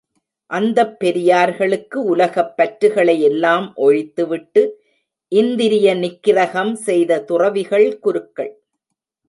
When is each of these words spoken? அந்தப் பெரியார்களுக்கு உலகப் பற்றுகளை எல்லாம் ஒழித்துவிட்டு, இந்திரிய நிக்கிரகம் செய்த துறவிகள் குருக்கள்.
அந்தப் 0.51 0.99
பெரியார்களுக்கு 0.99 2.03
உலகப் 2.05 2.53
பற்றுகளை 2.57 3.19
எல்லாம் 3.19 3.73
ஒழித்துவிட்டு, 3.77 4.63
இந்திரிய 5.31 5.95
நிக்கிரகம் 5.95 6.73
செய்த 6.79 7.21
துறவிகள் 7.21 7.99
குருக்கள். 7.99 8.51